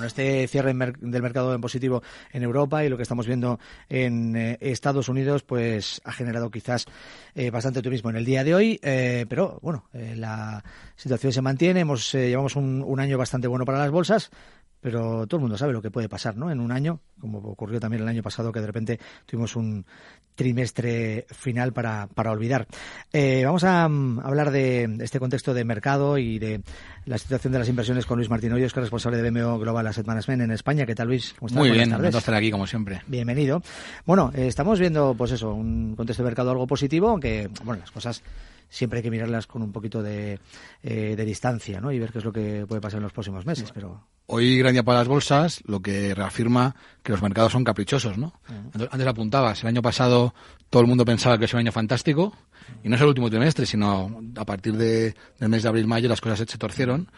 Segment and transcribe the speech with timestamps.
[0.00, 4.34] Bueno, este cierre del mercado en positivo en Europa y lo que estamos viendo en
[4.34, 6.86] eh, Estados Unidos, pues ha generado quizás
[7.34, 10.64] eh, bastante turismo en el día de hoy, eh, pero bueno, la
[10.96, 11.80] situación se mantiene.
[11.80, 14.30] Hemos llevamos un, un año bastante bueno para las bolsas
[14.80, 16.50] pero todo el mundo sabe lo que puede pasar, ¿no?
[16.50, 19.84] En un año, como ocurrió también el año pasado, que de repente tuvimos un
[20.34, 22.66] trimestre final para, para olvidar.
[23.12, 26.62] Eh, vamos a um, hablar de este contexto de mercado y de
[27.04, 29.86] la situación de las inversiones con Luis Martín Hoyos, que es responsable de BMO Global
[29.86, 30.86] Asset Management en España.
[30.86, 31.34] ¿Qué tal, Luis?
[31.38, 31.58] ¿Cómo estás?
[31.58, 33.02] Muy bien, estar aquí, como siempre.
[33.06, 33.62] Bienvenido.
[34.06, 37.90] Bueno, eh, estamos viendo, pues eso, un contexto de mercado algo positivo, aunque, bueno, las
[37.90, 38.22] cosas
[38.70, 40.38] siempre hay que mirarlas con un poquito de,
[40.82, 41.92] eh, de distancia, ¿no?
[41.92, 44.72] Y ver qué es lo que puede pasar en los próximos meses, pero hoy gran
[44.72, 48.32] día para las bolsas, lo que reafirma que los mercados son caprichosos, ¿no?
[48.90, 50.34] Antes apuntabas, el año pasado
[50.70, 52.32] todo el mundo pensaba que es un año fantástico,
[52.84, 56.20] y no es el último trimestre, sino a partir de, del mes de abril-mayo las
[56.20, 57.10] cosas se torcieron,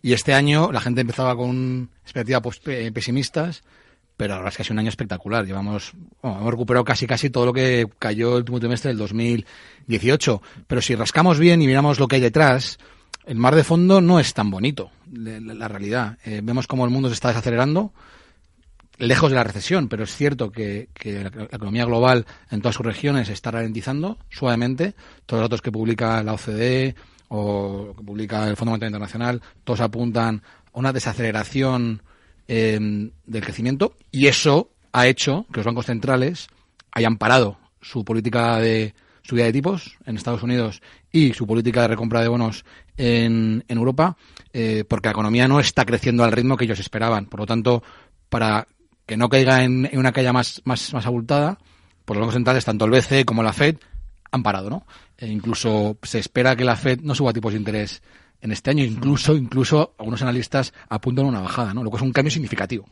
[0.00, 3.64] y este año la gente empezaba con expectativas pues, pesimistas,
[4.20, 5.46] pero la verdad es que ha sido un año espectacular.
[5.46, 10.42] Llevamos, hemos recuperado casi casi todo lo que cayó el último trimestre del 2018.
[10.66, 12.78] Pero si rascamos bien y miramos lo que hay detrás,
[13.24, 16.18] el mar de fondo no es tan bonito, la, realidad.
[16.26, 17.94] Eh, vemos cómo el mundo se está desacelerando,
[18.98, 23.30] lejos de la recesión, pero es cierto que, la, economía global en todas sus regiones
[23.30, 24.92] está ralentizando suavemente.
[25.24, 26.94] Todos los datos que publica la OCDE
[27.28, 30.42] o que publica el Fondo Monetario Internacional, todos apuntan
[30.74, 32.02] a una desaceleración
[32.52, 36.48] em, del crecimiento y eso ha hecho que los bancos centrales
[36.90, 38.92] hayan parado su política de
[39.22, 42.64] subida de tipos en Estados Unidos y su política de recompra de bonos
[42.96, 44.16] en, en Europa,
[44.52, 47.26] eh, porque la economía no está creciendo al ritmo que ellos esperaban.
[47.26, 47.84] Por lo tanto,
[48.28, 48.66] para
[49.06, 51.56] que no caiga en, una caída más, más, más abultada,
[52.04, 53.76] pues los bancos centrales, tanto el BCE como la Fed,
[54.32, 54.86] han parado, ¿no?
[55.16, 58.02] E incluso se espera que la Fed no suba tipos de interés
[58.42, 61.84] en este año, incluso, incluso algunos analistas apuntan a una bajada, ¿no?
[61.84, 62.86] Lo que es un cambio significativo.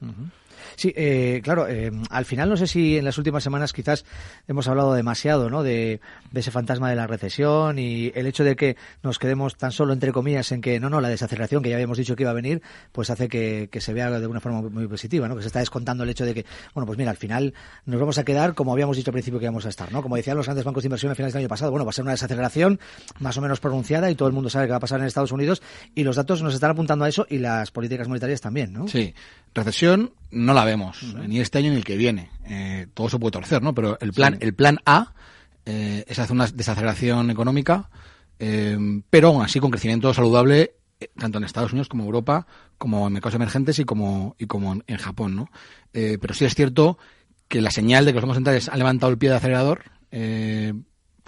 [0.76, 4.04] Sí, eh, claro, eh, al final no sé si en las últimas semanas quizás
[4.46, 5.62] hemos hablado demasiado ¿no?
[5.62, 6.00] de,
[6.34, 10.12] ese fantasma de la recesión y el hecho de que nos quedemos tan solo, entre
[10.12, 12.62] comillas, en que no, no, la desaceleración que ya habíamos dicho que iba a venir,
[12.92, 15.36] pues hace que, se vea de una forma muy positiva, ¿no?
[15.36, 17.54] que se está descontando el hecho de que, bueno, pues mira, al final
[17.86, 20.02] nos vamos a quedar como habíamos dicho al principio que íbamos a estar, ¿no?
[20.02, 21.92] Como decían los grandes bancos de inversión a finales del año pasado, bueno, va a
[21.92, 22.80] ser una desaceleración
[23.20, 25.32] más o menos pronunciada y todo el mundo sabe qué va a pasar en Estados
[25.32, 25.62] Unidos
[25.94, 28.88] y los datos nos están apuntando a eso y las políticas monetarias también, ¿no?
[28.88, 29.14] Sí,
[29.54, 32.30] recesión no la vemos, ni este año ni el que viene.
[32.46, 33.74] Eh, todo se puede torcer, ¿no?
[33.74, 35.14] Pero el plan, el plan A
[35.64, 37.90] eh, es hacer una desaceleración económica,
[38.38, 38.78] eh,
[39.10, 40.74] pero aún así con crecimiento saludable
[41.16, 42.46] tanto en Estados Unidos como en Europa,
[42.76, 45.48] como en mercados emergentes y como, y como en, Japón, ¿no?
[45.92, 46.98] pero sí es cierto
[47.46, 49.84] que la señal de que los bancos centrales han levantado el pie de acelerador,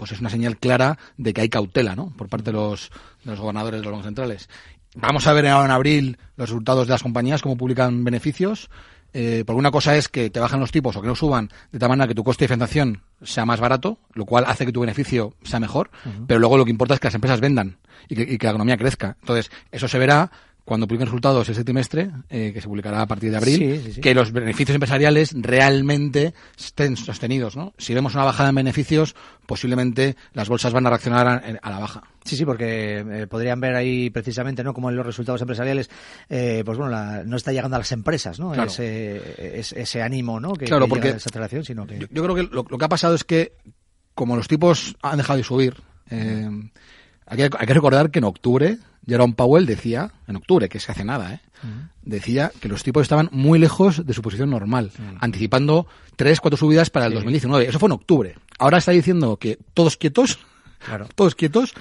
[0.01, 2.11] pues es una señal clara de que hay cautela, ¿no?
[2.17, 2.89] Por parte de los,
[3.23, 4.49] de los gobernadores de los bancos centrales.
[4.95, 8.69] Vamos a ver ahora en abril los resultados de las compañías, cómo publican beneficios.
[9.13, 11.79] Eh, porque una cosa es que te bajan los tipos o que no suban de
[11.79, 14.79] tal manera que tu coste de financiación sea más barato, lo cual hace que tu
[14.79, 15.91] beneficio sea mejor,
[16.27, 18.51] pero luego lo que importa es que las empresas vendan y que, y que la
[18.51, 19.17] economía crezca.
[19.19, 20.31] Entonces, eso se verá
[20.63, 24.31] cuando publiquen resultados ese trimestre, eh, que se publicará a partir de abril, que los
[24.31, 27.55] beneficios empresariales realmente estén sostenidos.
[27.55, 27.73] ¿no?
[27.77, 29.15] Si vemos una bajada en beneficios,
[29.47, 32.03] posiblemente las bolsas van a reaccionar a, la baja.
[32.23, 34.75] Sí, sí, porque eh, podrían ver ahí precisamente, ¿no?
[34.75, 35.89] Como en los resultados empresariales,
[36.29, 38.53] eh, pues bueno, no está llegando a las empresas, ¿no?
[38.53, 40.53] Ese, ese, ánimo, ¿no?
[40.53, 41.97] Que, claro, porque esa aceleración, sino que...
[41.97, 43.53] Yo, creo que lo, que ha pasado es que,
[44.13, 45.75] como los tipos han dejado de subir,
[47.31, 48.77] hay que, hay que recordar que en octubre
[49.07, 51.39] Jerome Powell decía, en octubre, que se hace nada, ¿eh?
[52.03, 56.89] decía que los tipos estaban muy lejos de su posición normal, anticipando tres, cuatro subidas
[56.89, 57.69] para el 2019.
[57.69, 58.35] Eso fue en octubre.
[58.59, 60.39] Ahora está diciendo que todos quietos,
[61.15, 61.73] todos quietos,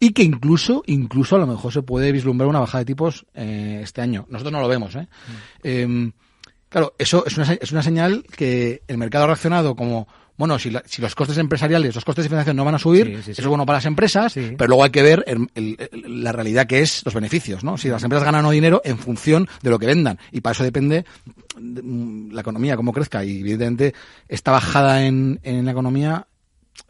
[0.00, 3.80] y que incluso, incluso a lo mejor se puede vislumbrar una bajada de tipos eh,
[3.82, 4.26] este año.
[4.30, 5.08] Nosotros no lo vemos, ¿eh?
[5.62, 6.12] Em,
[6.68, 10.72] claro, eso es una, es una señal que el mercado ha reaccionado como bueno, si,
[10.86, 13.66] si, los costes empresariales, los costes de financiación no van a subir, eso es bueno
[13.66, 15.24] para las empresas, pero luego hay que ver
[15.92, 17.76] la realidad que es los beneficios, ¿no?
[17.76, 20.18] Si las empresas ganan o dinero en función de lo que vendan.
[20.30, 21.04] Y para eso depende
[21.60, 23.24] mm, la economía, cómo crezca.
[23.24, 23.94] Y evidentemente
[24.28, 26.26] esta bajada en, en la economía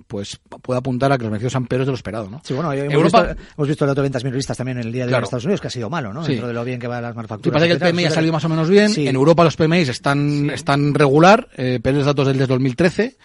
[0.08, 2.40] pues puede apuntar a que los beneficios sean peores de lo esperado, ¿no?
[2.42, 5.06] Sí, bueno, hemos, visto, hemos visto el dato de ventas minoristas también en el día
[5.06, 6.24] de Estados Unidos, que ha sido malo, ¿no?
[6.24, 7.44] Dentro de lo bien que va las manufacturas.
[7.44, 8.90] Sí, parece que el PMI ha salido más o menos bien.
[8.96, 13.16] En Europa los PMI están, están regular, eh, pero los datos del 2013.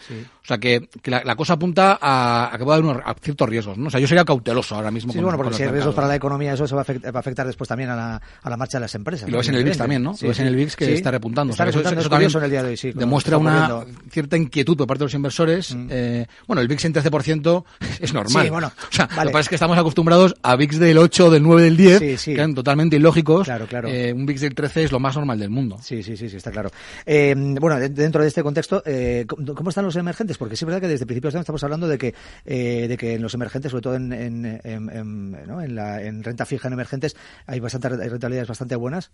[0.44, 3.48] O sea, que, que la, cosa apunta a, a que puede haber unos, a ciertos
[3.48, 3.88] riesgos, ¿no?
[3.88, 5.14] O sea, yo sería cauteloso ahora mismo.
[5.14, 7.68] Sí, bueno, porque si hay riesgos para la economía, eso se va a, afectar, después
[7.70, 9.30] también a la, a la marcha de las empresas.
[9.30, 10.14] Y lo ves en el VIX también, ¿no?
[10.22, 11.52] lo ves en el VIX que está repuntando.
[11.52, 12.92] Está repuntando, eso, eso, también en el día de hoy, sí.
[12.92, 15.74] Demuestra una cierta inquietud por parte de los inversores.
[15.74, 15.88] Mm.
[15.90, 17.64] Eh, bueno, el VIX en 13%
[18.00, 18.44] es normal.
[18.44, 19.22] Sí, bueno, o sea, vale.
[19.24, 22.00] lo que pasa es que estamos acostumbrados a VIX del 8, del 9, del 10,
[22.00, 22.32] Sí, sí.
[22.32, 23.46] que eran totalmente ilógicos.
[23.46, 23.88] Claro, claro.
[23.90, 25.78] Eh, un VIX del 13 es lo más normal del mundo.
[25.82, 26.70] Sí, sí, sí, sí, está claro.
[27.06, 30.38] Eh, bueno, de- dentro de este contexto, eh, ¿cómo están los emergentes?
[30.38, 32.14] Porque sí es verdad que desde principios de año estamos hablando de que,
[32.46, 35.62] de que en los emergentes, sobre todo en, en, en- en- ¿no?
[35.62, 37.16] en, la, en renta fija en emergentes,
[37.48, 39.12] hay bastante hay rentabilidades bastante buenas.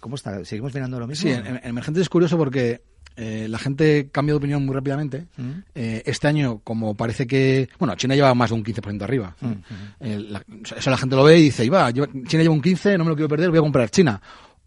[0.00, 0.44] ¿Cómo está?
[0.44, 1.30] ¿Seguimos mirando lo mismo?
[1.30, 2.82] Sí, en emergentes es curioso porque
[3.16, 5.26] eh, la gente cambia de opinión muy rápidamente.
[5.36, 5.50] Mm.
[5.74, 7.68] Eh, este año, como parece que...
[7.78, 9.34] Bueno, China lleva más de un 15% arriba.
[9.40, 9.52] Mm,
[10.00, 10.44] Eh, la-
[10.76, 13.16] eso la gente lo ve y dice, "Iba, China lleva un 15, no me lo
[13.16, 14.20] quiero perder, voy a comprar China.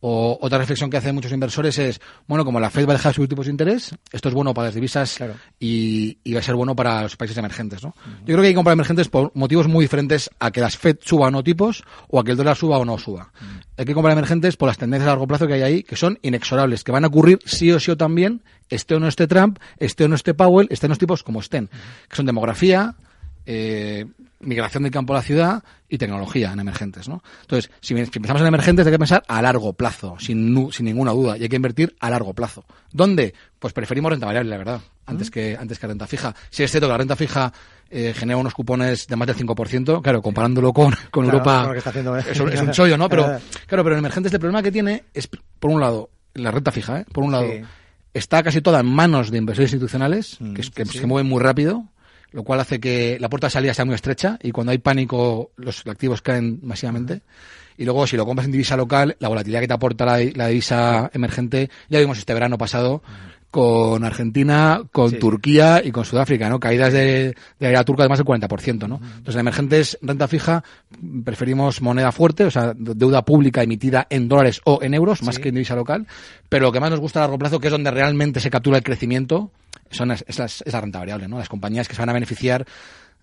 [0.08, 3.12] O otra reflexión que hacen muchos inversores es, bueno, como la Fed va a dejar
[3.12, 5.34] de subir tipos de interés, esto es bueno para las divisas Claro.
[5.60, 7.96] y, y va a ser bueno para los países emergentes, ¿no?
[8.20, 10.98] Yo creo que hay que comprar emergentes por motivos muy diferentes a que las Fed
[11.04, 13.32] suba o no tipos o a que el dólar suba o no suba.
[13.78, 16.20] Hay que comprar emergentes por las tendencias a largo plazo que hay ahí, que son
[16.22, 19.58] inexorables, que van a ocurrir sí o sí o también, esté o no esté Trump,
[19.78, 21.68] esté o no esté Powell, estén los tipos como estén,
[22.10, 22.94] que son demografía,
[23.46, 24.06] eh,
[24.40, 27.24] migración del campo a la ciudad y tecnología en emergentes, ¿no?
[27.42, 31.12] Entonces, si, empezamos en emergentes hay que pensar a largo plazo, sin, nu- sin ninguna
[31.12, 32.66] duda, y hay que invertir a largo plazo.
[32.92, 33.34] ¿Dónde?
[33.60, 36.36] Pues preferimos renta variable, la verdad, antes que antes que renta fija.
[36.50, 37.54] Si es cierto que la renta fija
[37.90, 41.68] eh, genera unos cupones de más del 5%, claro, comparándolo con, con Claro, Europa, con
[41.68, 42.24] lo que está haciendo, ¿eh?
[42.30, 43.08] es, un- es un chollo, ¿no?
[43.10, 43.24] Pero,
[43.68, 43.84] Claro.
[43.84, 45.28] pero en emergentes el problema que tiene es,
[45.60, 47.06] por un lado, la renta fija, ¿eh?
[47.12, 47.62] Por un lado, Sí.
[48.14, 50.98] está casi toda en manos de inversores institucionales, Mm, que, es- que sí.
[51.00, 51.86] se mueven muy rápido,
[52.36, 55.52] lo cual hace que la puerta de salida sea muy estrecha y cuando hay pánico
[55.56, 57.22] los activos caen masivamente.
[57.78, 60.48] Y luego, si lo compras en divisa local, la volatilidad que te aporta la, la
[60.48, 63.02] divisa emergente, ya vimos este verano pasado
[63.52, 65.18] con Argentina, con Sí.
[65.18, 66.60] Turquía y con Sudáfrica, ¿no?
[66.60, 68.96] Caídas de, de la turca de más del 40%, ¿no?
[68.98, 70.62] Entonces, en emergentes, renta fija,
[71.24, 75.36] preferimos moneda fuerte, o sea, de- deuda pública emitida en dólares o en euros, más
[75.36, 75.42] Sí.
[75.42, 76.06] que en divisa local.
[76.50, 78.78] Pero lo que más nos gusta a largo plazo, que es donde realmente se captura
[78.78, 79.52] el crecimiento,
[79.90, 81.38] son es, las- es la renta variable, ¿no?
[81.40, 82.66] Las compañías que se van a beneficiar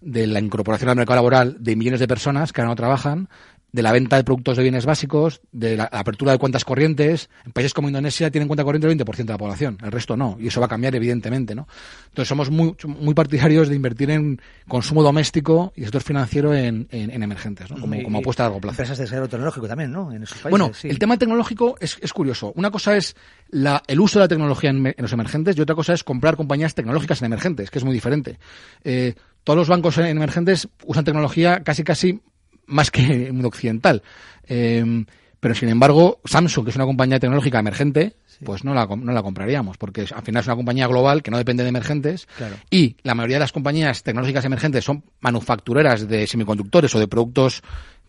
[0.00, 3.28] de la incorporación al mercado laboral de millones de personas que ahora no trabajan,
[3.72, 7.30] de la venta de productos de bienes básicos, de la apertura de cuentas corrientes.
[7.46, 10.36] En países como Indonesia tienen cuenta corriente el 20% de la población, el resto no,
[10.38, 11.66] y eso va a cambiar evidentemente, ¿no?
[12.08, 17.10] Entonces somos muy, muy partidarios de invertir en consumo doméstico y sector financiero en, en-
[17.10, 17.80] en emergentes, ¿no?
[17.80, 18.74] Como, Y- como apuesta a largo plazo.
[18.74, 20.12] Empresas de desarrollo tecnológico también, ¿no?
[20.12, 20.50] En esos países.
[20.50, 20.88] Bueno, sí.
[20.88, 22.52] el tema tecnológico es, es curioso.
[22.56, 23.16] Una cosa es
[23.48, 26.36] la- el uso de la tecnología en, en los emergentes y otra cosa es comprar
[26.36, 28.38] compañías tecnológicas en emergentes, que es muy diferente.
[28.84, 29.14] Eh,
[29.44, 32.20] todos los bancos en emergentes usan tecnología casi casi
[32.66, 34.02] más que mundo occidental.
[34.46, 35.04] Eh,
[35.42, 38.14] pero sin embargo, Samsung, que es una compañía tecnológica emergente,
[38.44, 41.36] pues no la, no la compraríamos, porque al final es una compañía global que no
[41.36, 42.28] depende de emergentes.
[42.36, 42.54] Claro.
[42.70, 47.60] Y la mayoría de las compañías tecnológicas emergentes son manufactureras de semiconductores o de productos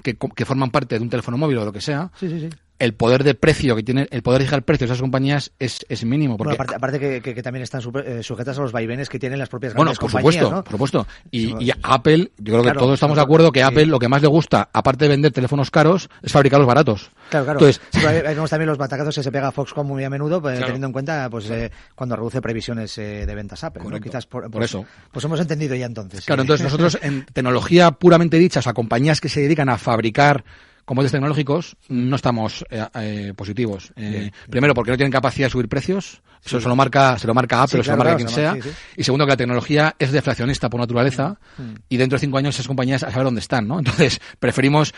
[0.04, 2.12] que, que forman parte de un teléfono móvil o lo que sea.
[2.20, 2.50] Sí, sí, sí.
[2.80, 5.86] El poder de precio que tiene, el poder de fijar precios de esas compañías es,
[5.90, 6.38] es mínimo.
[6.38, 9.10] Porque, Bueno, aparte, aparte que, que- que también están super- eh, sujetas a los vaivenes
[9.10, 10.64] que tienen las propias bueno, por compañías, supuesto, ¿no?
[10.64, 11.08] por supuesto.
[11.32, 13.66] Y, Apple, yo creo que todos estamos de acuerdo que sí.
[13.66, 17.12] Apple lo que más le gusta, aparte de vender teléfonos caros, es fabricarlos baratos.
[17.30, 17.60] Claro, claro.
[17.60, 20.56] Entonces, Sí, vemos también los batacazos que se pega a Foxconn muy a menudo, pues,
[20.58, 20.66] Claro.
[20.68, 23.84] teniendo en cuenta pues eh, cuando reduce previsiones eh, de ventas Apple.
[24.02, 24.86] Quizás por, Por pues- eso.
[25.12, 26.26] Pues hemos entendido ya entonces.
[26.26, 30.44] Claro, entonces nosotros en tecnología puramente dicha, o sea, compañías que se dedican a fabricar
[30.86, 33.94] componentes tecnológicos, no estamos eh, eh, positivos.
[33.96, 36.22] Eh, primero, porque no tienen capacidad de subir precios.
[36.46, 38.36] Eso se lo marca, se lo marca Apple Sí, se lo marca claro, quien se
[38.36, 38.76] sea.
[38.98, 41.40] Y segundo, que la tecnología es deflacionista por naturaleza.
[41.88, 43.80] Y dentro de cinco años esas compañías a saber dónde están, ¿no?
[43.80, 44.94] Entonces, preferimos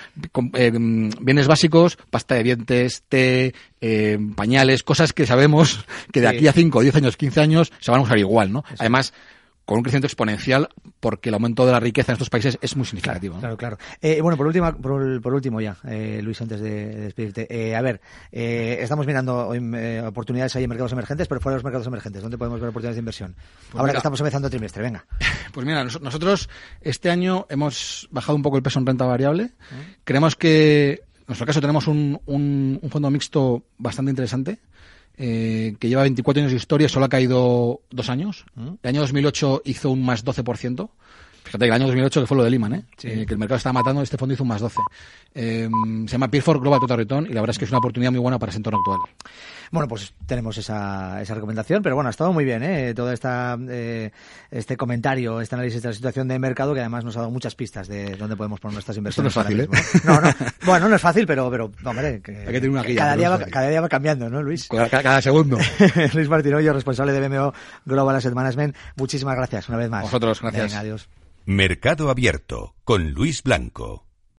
[0.53, 6.27] eh, mm, bienes básicos, pasta de dientes, té, eh, pañales, cosas que sabemos que de
[6.27, 8.63] aquí a 5, 10 años, 15 años se van a usar igual, ¿no?
[8.79, 9.13] Además,
[9.65, 10.69] con un crecimiento exponencial
[10.99, 13.33] porque el aumento de la riqueza en estos países es muy significativo.
[13.35, 13.39] ¿no?
[13.41, 13.77] Claro, claro.
[14.01, 17.47] Eh, bueno, por último, por, por último ya, eh, Luis, antes de, de despedirte.
[17.49, 17.99] Eh, a ver,
[18.31, 21.87] eh, estamos mirando hoy, eh, oportunidades ahí en mercados emergentes, pero fuera de los mercados
[21.87, 23.35] emergentes, ¿dónde podemos ver oportunidades de inversión?
[23.73, 23.93] Ahora mira.
[23.93, 25.05] que estamos empezando el trimestre, venga.
[25.51, 26.49] Pues mira, nos- nosotros
[26.81, 29.51] este año hemos bajado un poco el peso en renta variable.
[30.03, 34.59] Creemos que, en nuestro caso, tenemos un, un- un fondo mixto bastante interesante.
[35.17, 38.45] Eh, que lleva 24 años de historia, solo ha caído dos años.
[38.83, 40.89] El año 2008 hizo un más 12%.
[41.45, 42.85] Fíjate que el año 2008 que fue lo de Lehman, ¿eh?
[42.97, 43.07] Sí.
[43.07, 44.77] Eh, que el mercado estaba matando, este fondo hizo un más 12.
[45.35, 45.69] Eh,
[46.07, 48.19] se llama Peerford Global Total Return y la verdad es que es una oportunidad muy
[48.19, 48.99] buena para ese entorno actual.
[49.71, 52.93] Bueno, pues tenemos esa, esa recomendación, pero bueno, ha estado muy bien, ¿eh?
[52.93, 54.11] Todo esta, eh,
[54.49, 57.55] este comentario, este análisis de la situación de mercado que además nos ha dado muchas
[57.55, 59.35] pistas de dónde podemos poner nuestras inversiones.
[59.35, 59.69] no es fácil, ¿eh?
[60.03, 60.15] ¿no?
[60.15, 60.33] No, no.
[60.65, 63.29] Bueno, no es fácil, pero, pero hombre, que, Hay que tener una guía, cada, día
[63.29, 63.53] va, es fácil.
[63.53, 64.67] cada día va cambiando, ¿no, Luis?
[64.67, 65.57] Cada, cada segundo.
[66.13, 67.53] Luis Martinoyo, responsable de BMO
[67.85, 68.75] Global Asset Management.
[68.95, 70.03] Muchísimas gracias una vez más.
[70.03, 70.71] Vosotros, gracias.
[70.71, 71.09] Venga, adiós.
[71.47, 74.07] Mercado Abierto con Luis Blanco.